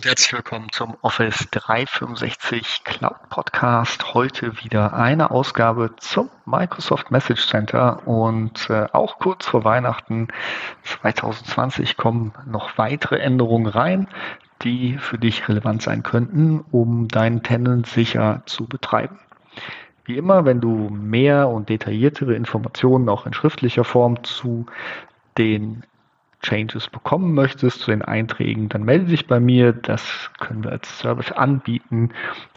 [0.00, 4.14] und herzlich willkommen zum Office 365 Cloud Podcast.
[4.14, 10.28] Heute wieder eine Ausgabe zum Microsoft Message Center und äh, auch kurz vor Weihnachten
[10.84, 14.08] 2020 kommen noch weitere Änderungen rein,
[14.62, 19.18] die für dich relevant sein könnten, um deinen Tenant sicher zu betreiben.
[20.06, 24.64] Wie immer, wenn du mehr und detailliertere Informationen auch in schriftlicher Form zu
[25.36, 25.82] den
[26.42, 29.72] Changes bekommen möchtest zu den Einträgen, dann melde dich bei mir.
[29.72, 32.10] Das können wir als Service anbieten.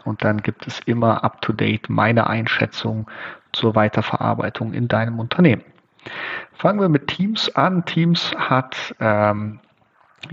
[0.04, 3.10] Und dann gibt es immer up-to-date meine Einschätzung
[3.52, 5.62] zur Weiterverarbeitung in deinem Unternehmen.
[6.54, 7.84] Fangen wir mit Teams an.
[7.84, 9.60] Teams hat ähm,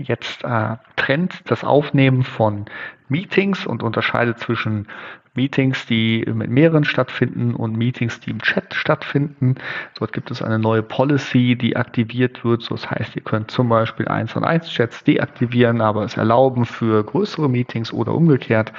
[0.00, 2.66] jetzt äh, trennt das Aufnehmen von
[3.08, 4.88] Meetings und unterscheidet zwischen
[5.34, 9.54] Meetings, die mit mehreren stattfinden und Meetings, die im Chat stattfinden.
[9.98, 12.70] Dort gibt es eine neue Policy, die aktiviert wird.
[12.70, 17.02] das heißt, ihr könnt zum Beispiel 1 und 1 Chats deaktivieren, aber es erlauben für
[17.02, 18.72] größere Meetings oder umgekehrt.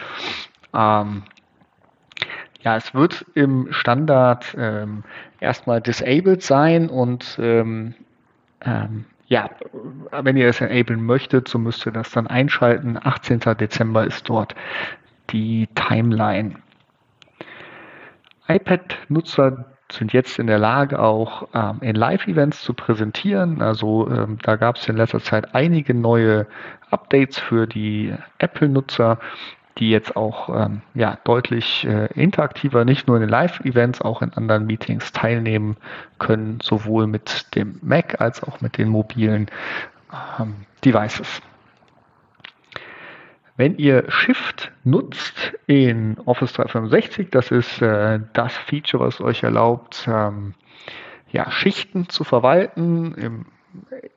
[0.75, 1.23] Ähm,
[2.61, 5.03] ja, es wird im Standard ähm,
[5.39, 7.95] erstmal disabled sein und ähm,
[8.61, 9.49] ähm, ja,
[10.11, 12.99] wenn ihr es enablen möchtet, so müsst ihr das dann einschalten.
[13.01, 13.39] 18.
[13.59, 14.53] Dezember ist dort
[15.31, 16.57] die Timeline.
[18.47, 23.63] iPad-Nutzer sind jetzt in der Lage, auch ähm, in Live-Events zu präsentieren.
[23.63, 26.45] Also ähm, da gab es in letzter Zeit einige neue
[26.91, 29.17] Updates für die Apple-Nutzer,
[29.77, 34.33] die jetzt auch ähm, ja, deutlich äh, interaktiver, nicht nur in den Live-Events, auch in
[34.33, 35.77] anderen Meetings teilnehmen
[36.19, 39.47] können, sowohl mit dem Mac als auch mit den mobilen
[40.39, 41.41] ähm, Devices.
[43.55, 50.07] Wenn ihr Shift nutzt in Office 365, das ist äh, das Feature, was euch erlaubt,
[50.11, 50.55] ähm,
[51.31, 53.45] ja, Schichten zu verwalten im,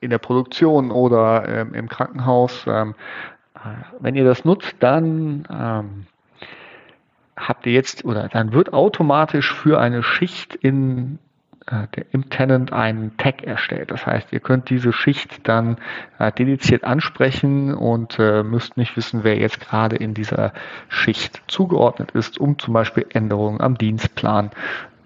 [0.01, 2.65] in der Produktion oder ähm, im Krankenhaus.
[2.67, 3.36] Ähm, äh,
[3.99, 6.05] wenn ihr das nutzt, dann ähm,
[7.35, 11.19] habt ihr jetzt oder dann wird automatisch für eine Schicht in
[11.67, 13.91] äh, im Tenant einen Tag erstellt.
[13.91, 15.77] Das heißt, ihr könnt diese Schicht dann
[16.17, 20.53] äh, dediziert ansprechen und äh, müsst nicht wissen, wer jetzt gerade in dieser
[20.87, 24.51] Schicht zugeordnet ist, um zum Beispiel Änderungen am Dienstplan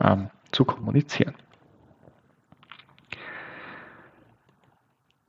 [0.04, 1.34] ähm, zu kommunizieren.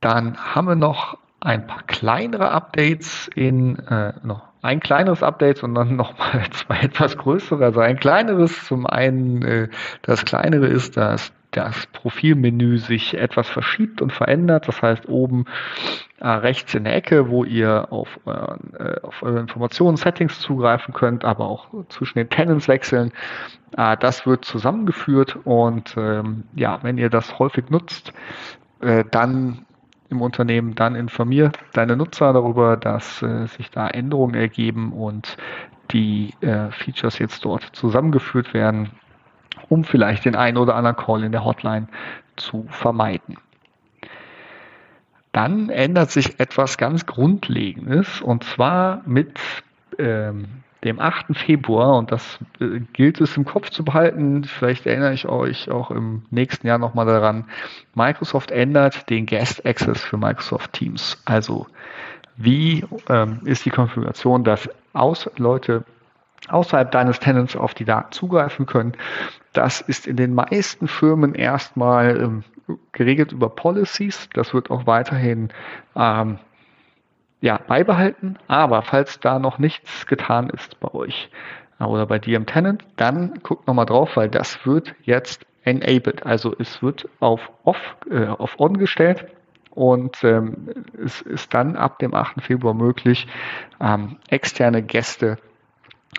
[0.01, 5.75] Dann haben wir noch ein paar kleinere Updates in äh, noch ein kleineres Update und
[5.75, 7.65] dann nochmal zwei etwas größere.
[7.65, 9.67] Also ein kleineres, zum einen äh,
[10.01, 14.67] das kleinere ist, dass das Profilmenü sich etwas verschiebt und verändert.
[14.67, 15.45] Das heißt, oben
[16.19, 21.25] äh, rechts in der Ecke, wo ihr auf, äh, auf eure Informationen, Settings zugreifen könnt,
[21.25, 23.11] aber auch zwischen den Tenants wechseln,
[23.77, 28.13] äh, das wird zusammengeführt und ähm, ja, wenn ihr das häufig nutzt,
[28.79, 29.65] äh, dann
[30.09, 35.37] im Unternehmen, dann informier deine Nutzer darüber, dass äh, sich da Änderungen ergeben und
[35.91, 38.91] die äh, Features jetzt dort zusammengeführt werden,
[39.69, 41.87] um vielleicht den einen oder anderen Call in der Hotline
[42.35, 43.37] zu vermeiden.
[45.31, 49.39] Dann ändert sich etwas ganz Grundlegendes und zwar mit
[49.97, 50.45] ähm,
[50.83, 51.37] dem 8.
[51.37, 55.91] Februar, und das äh, gilt es im Kopf zu behalten, vielleicht erinnere ich euch auch
[55.91, 57.45] im nächsten Jahr nochmal daran,
[57.95, 61.21] Microsoft ändert den Guest Access für Microsoft Teams.
[61.25, 61.67] Also
[62.35, 65.83] wie ähm, ist die Konfiguration, dass aus Leute
[66.49, 68.93] außerhalb deines Tenants auf die Daten zugreifen können.
[69.53, 72.43] Das ist in den meisten Firmen erstmal ähm,
[72.91, 74.29] geregelt über Policies.
[74.33, 75.49] Das wird auch weiterhin
[75.95, 76.39] ähm,
[77.43, 78.37] ja, beibehalten.
[78.47, 81.29] Aber falls da noch nichts getan ist bei euch
[81.79, 86.25] äh, oder bei dir im Tenant, dann guckt nochmal drauf, weil das wird jetzt enabled.
[86.25, 89.25] Also es wird auf off, äh, auf on gestellt
[89.71, 90.69] und ähm,
[91.03, 92.41] es ist dann ab dem 8.
[92.41, 93.27] Februar möglich,
[93.81, 95.37] ähm, externe Gäste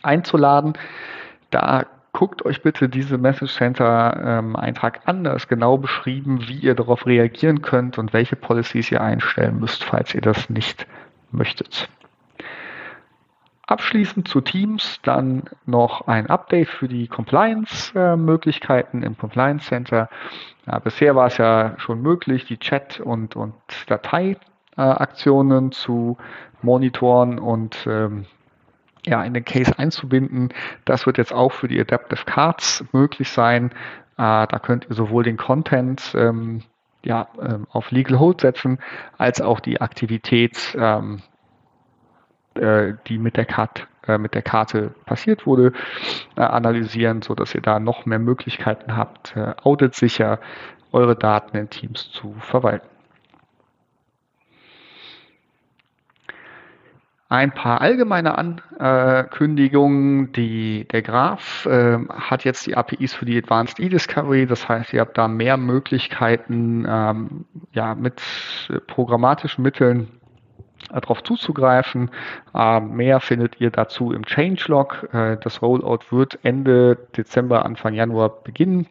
[0.03, 0.75] einzuladen.
[1.49, 5.25] Da guckt euch bitte diese Message Center ähm, Eintrag an.
[5.25, 9.85] Da ist genau beschrieben, wie ihr darauf reagieren könnt und welche Policies ihr einstellen müsst,
[9.85, 10.87] falls ihr das nicht
[11.37, 11.89] möchtet.
[13.67, 20.11] Abschließend zu Teams dann noch ein Update für die Compliance-Möglichkeiten im Compliance Center.
[20.67, 23.55] Ja, bisher war es ja schon möglich, die Chat- und, und
[23.87, 26.19] Dateiaktionen zu
[26.61, 28.27] monitoren und ähm,
[29.07, 30.53] ja, in den Case einzubinden.
[30.85, 33.71] Das wird jetzt auch für die Adaptive Cards möglich sein.
[34.17, 36.63] Äh, da könnt ihr sowohl den Content ähm,
[37.05, 38.79] ja, ähm, auf Legal Hold setzen,
[39.19, 41.23] als auch die Aktivität, ähm,
[42.55, 45.73] äh, die mit der, Karte, äh, mit der Karte passiert wurde,
[46.37, 50.39] äh, analysieren, so dass ihr da noch mehr Möglichkeiten habt, auditsicher
[50.93, 52.94] eure Daten in Teams zu verwalten.
[57.29, 58.37] Ein paar allgemeine
[58.79, 60.33] Ankündigungen.
[60.33, 64.47] Die, der Graph äh, hat jetzt die APIs für die Advanced E-Discovery.
[64.47, 68.21] Das heißt, ihr habt da mehr Möglichkeiten, ähm, ja, mit
[68.87, 70.09] programmatischen Mitteln
[70.93, 72.11] äh, darauf zuzugreifen.
[72.55, 75.09] Äh, mehr findet ihr dazu im Changelog.
[75.13, 78.87] Äh, das Rollout wird Ende Dezember, Anfang Januar beginnen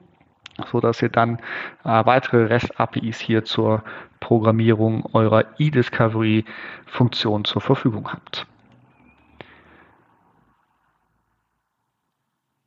[0.71, 1.39] so dass ihr dann
[1.83, 3.83] äh, weitere REST-APIs hier zur
[4.19, 8.45] Programmierung eurer eDiscovery-Funktion zur Verfügung habt.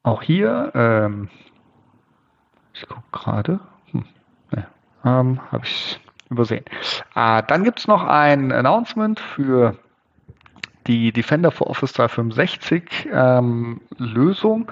[0.03, 1.29] Auch hier, ähm,
[2.75, 3.61] ich gucke gerade,
[3.91, 4.05] hm,
[4.53, 4.67] ne,
[5.05, 5.99] ähm, habe ich
[6.31, 6.65] übersehen.
[7.15, 9.77] Äh, dann gibt es noch ein Announcement für
[10.87, 14.71] die Defender for Office 365 ähm, Lösung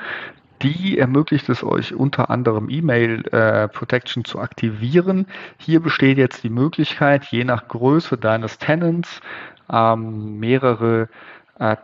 [0.64, 5.26] die ermöglicht es euch unter anderem E-Mail äh, Protection zu aktivieren.
[5.58, 9.20] Hier besteht jetzt die Möglichkeit, je nach Größe deines Tenants
[9.70, 11.08] ähm, mehrere
[11.58, 11.76] äh,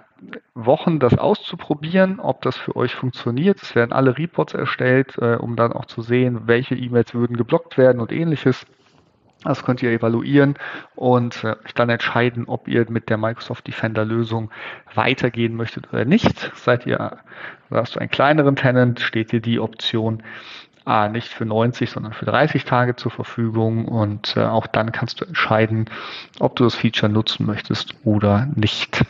[0.55, 3.63] Wochen das auszuprobieren, ob das für euch funktioniert.
[3.63, 7.79] Es werden alle Reports erstellt, äh, um dann auch zu sehen, welche E-Mails würden geblockt
[7.79, 8.67] werden und ähnliches.
[9.43, 10.57] Das könnt ihr evaluieren
[10.95, 14.51] und äh, dann entscheiden, ob ihr mit der Microsoft Defender Lösung
[14.95, 16.53] weitergehen möchtet oder nicht.
[16.57, 17.19] Seid ihr,
[17.71, 20.23] hast du einen kleineren Tenant, steht dir die Option
[20.87, 25.21] äh, nicht für 90, sondern für 30 Tage zur Verfügung und äh, auch dann kannst
[25.21, 25.89] du entscheiden,
[26.39, 29.05] ob du das Feature nutzen möchtest oder nicht.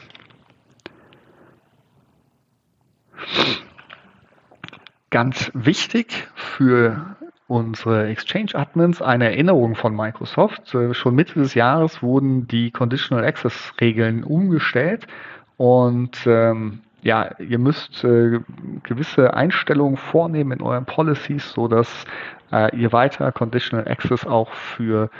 [5.11, 7.17] Ganz wichtig für
[7.51, 10.73] unsere Exchange-Admins eine Erinnerung von Microsoft.
[10.73, 15.09] Äh, schon Mitte des Jahres wurden die Conditional Access-Regeln umgestellt
[15.57, 18.39] und ähm, ja, ihr müsst äh,
[18.85, 22.05] gewisse Einstellungen vornehmen in euren Policies, so dass
[22.53, 25.11] äh, ihr weiter Conditional Access auch für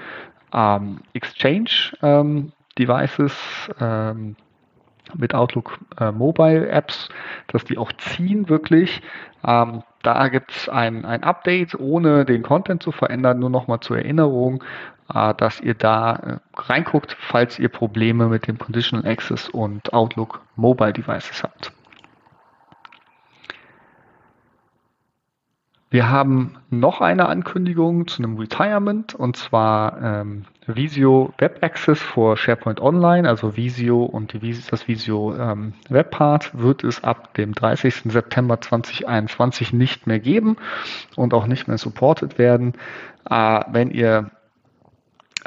[0.53, 3.35] ähm, Exchange ähm, Devices
[3.81, 4.37] ähm,
[5.17, 7.09] mit Outlook äh, Mobile Apps,
[7.49, 9.03] dass die auch ziehen wirklich.
[9.45, 13.99] Ähm, da gibt es ein, ein Update, ohne den Content zu verändern, nur nochmal zur
[13.99, 14.65] Erinnerung,
[15.13, 20.41] äh, dass ihr da äh, reinguckt, falls ihr Probleme mit dem Conditional Access und Outlook
[20.57, 21.73] Mobile Devices habt.
[25.93, 30.45] Wir haben noch eine Ankündigung zu einem Retirement und zwar ähm,
[30.77, 36.59] Visio Web Access for SharePoint Online, also Visio und die, das Visio ähm, Web Part
[36.59, 38.13] wird es ab dem 30.
[38.13, 40.57] September 2021 nicht mehr geben
[41.17, 42.75] und auch nicht mehr supported werden.
[43.29, 44.31] Äh, wenn ihr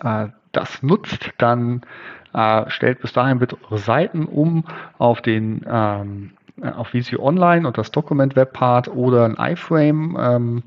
[0.04, 1.82] äh, das nutzt, dann
[2.34, 4.66] äh, stellt bis dahin bitte eure Seiten um
[4.98, 6.32] auf den ähm,
[6.62, 10.64] äh, auf Visio Online und das Document Web Part oder ein iFrame ähm,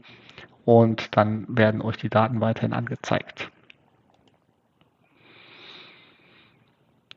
[0.65, 3.51] und dann werden euch die Daten weiterhin angezeigt.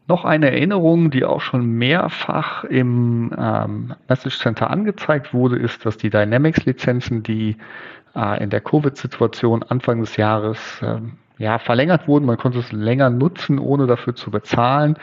[0.10, 5.98] Noch eine Erinnerung, die auch schon mehrfach im ähm, Message Center angezeigt wurde, ist, dass
[5.98, 7.58] die Dynamics-Lizenzen, die
[8.16, 12.26] äh, in der Covid-Situation Anfang des Jahres ähm, ja, verlängert wurden.
[12.26, 14.98] Man konnte es länger nutzen, ohne dafür zu bezahlen.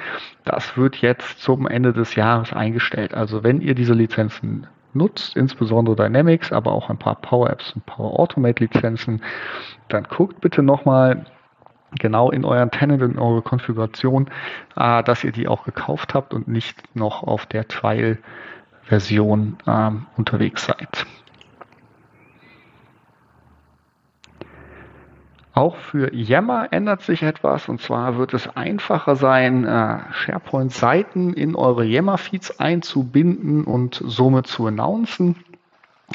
[0.44, 3.14] Das wird jetzt zum Ende des Jahres eingestellt.
[3.14, 7.86] Also wenn ihr diese Lizenzen nutzt, insbesondere Dynamics, aber auch ein paar Power Apps und
[7.86, 9.22] Power Automate Lizenzen,
[9.86, 11.26] dann guckt bitte nochmal
[11.92, 14.28] genau in euren Tenant, in eure Konfiguration,
[14.76, 20.66] äh, dass ihr die auch gekauft habt und nicht noch auf der Trial-Version ähm, unterwegs
[20.66, 21.06] seid.
[25.56, 31.56] Auch für Yammer ändert sich etwas und zwar wird es einfacher sein, äh, SharePoint-Seiten in
[31.56, 35.36] eure Yammer-Feeds einzubinden und somit zu announcen.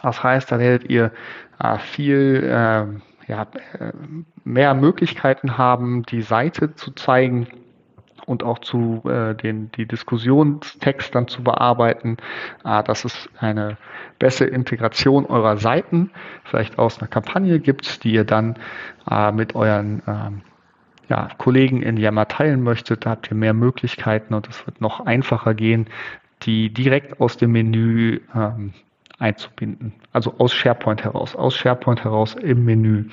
[0.03, 1.11] Das heißt, da werdet ihr
[1.57, 2.85] äh, viel äh,
[3.31, 3.47] ja,
[4.43, 7.47] mehr Möglichkeiten haben, die Seite zu zeigen
[8.25, 12.17] und auch zu äh, den die Diskussionstext dann zu bearbeiten.
[12.65, 13.77] Äh, dass es eine
[14.19, 16.11] bessere Integration eurer Seiten
[16.43, 18.59] vielleicht aus einer Kampagne gibt, die ihr dann
[19.09, 20.41] äh, mit euren ähm,
[21.07, 23.05] ja, Kollegen in Yammer teilen möchtet.
[23.05, 25.87] Da habt ihr mehr Möglichkeiten und es wird noch einfacher gehen,
[26.43, 28.73] die direkt aus dem Menü ähm,
[29.21, 29.93] einzubinden.
[30.11, 33.05] Also aus SharePoint heraus, aus SharePoint heraus im Menü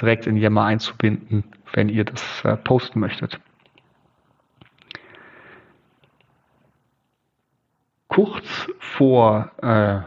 [0.00, 3.40] direkt in Yammer einzubinden, wenn ihr das äh, posten möchtet.
[8.18, 10.00] kurz vor äh,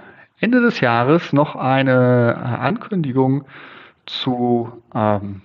[0.43, 3.46] Ende des Jahres noch eine äh, Ankündigung
[4.05, 5.43] zu ähm,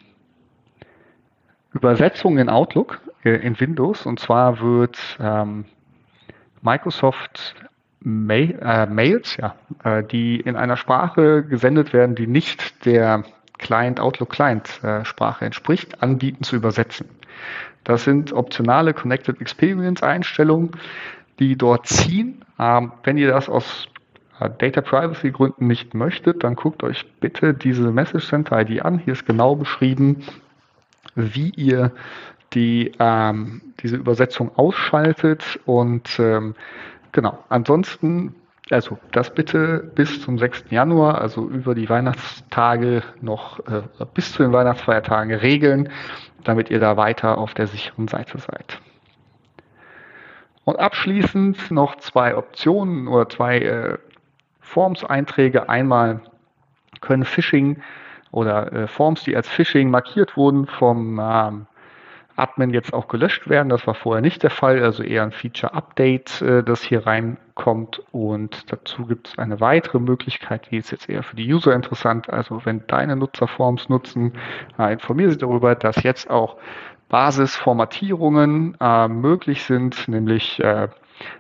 [1.73, 4.05] Übersetzung in Outlook äh, in Windows.
[4.05, 5.67] Und zwar wird ähm,
[6.61, 7.55] Microsoft
[8.09, 13.25] Mail, äh, Mails, ja, äh, die in einer Sprache gesendet werden, die nicht der
[13.59, 17.09] Client Outlook Client äh, Sprache entspricht, anbieten zu übersetzen.
[17.83, 20.71] Das sind optionale Connected Experience Einstellungen,
[21.41, 22.45] die dort ziehen.
[22.61, 23.89] Ähm, wenn ihr das aus
[24.39, 29.01] äh, Data Privacy Gründen nicht möchtet, dann guckt euch bitte diese Message Center ID an.
[29.01, 30.23] Hier ist genau beschrieben,
[31.17, 31.91] wie ihr
[32.53, 36.55] die, ähm, diese Übersetzung ausschaltet und ähm,
[37.17, 37.39] genau.
[37.49, 38.35] Ansonsten,
[38.71, 40.67] also das bitte bis zum 6.
[40.71, 43.83] Januar, also über die Weihnachtstage noch äh,
[44.15, 45.89] bis zu den Weihnachtsfeiertagen regeln,
[46.45, 48.79] damit ihr da weiter auf der sicheren Seite seid.
[50.65, 53.99] Und abschließend noch zwei Optionen oder zwei äh,
[54.61, 55.69] Forms-Einträge.
[55.69, 56.21] Einmal
[57.01, 57.81] können Phishing
[58.31, 61.19] oder äh, Forms, die als Phishing markiert wurden, vom
[62.37, 63.71] Admin jetzt auch gelöscht werden.
[63.71, 68.03] Das war vorher nicht der Fall, also eher ein Feature-Update, äh, das hier reinkommt.
[68.13, 72.31] Und dazu gibt es eine weitere Möglichkeit, die ist jetzt eher für die User interessant.
[72.31, 74.35] Also wenn deine Nutzer Forms nutzen,
[74.79, 76.57] äh, informiere sie darüber, dass jetzt auch
[77.09, 80.61] Basisformatierungen äh, möglich sind, nämlich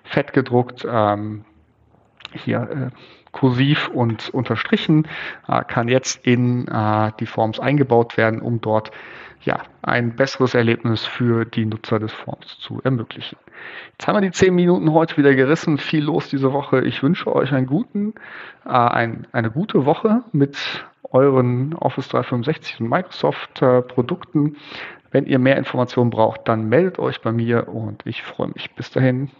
[0.04, 1.44] fett gedruckt, ähm,
[2.32, 2.92] hier
[3.32, 5.06] kursiv und unterstrichen,
[5.68, 6.66] kann jetzt in
[7.20, 8.90] die Forms eingebaut werden, um dort
[9.46, 13.38] ja, ein besseres Erlebnis für die Nutzer des Forms zu ermöglichen.
[13.92, 15.78] Jetzt haben wir die zehn Minuten heute wieder gerissen.
[15.78, 16.84] Viel los diese Woche.
[16.84, 18.14] Ich wünsche euch einen guten,
[18.66, 24.56] äh, ein, eine gute Woche mit euren Office 365 und Microsoft äh, Produkten.
[25.12, 28.74] Wenn ihr mehr Informationen braucht, dann meldet euch bei mir und ich freue mich.
[28.74, 29.30] Bis dahin.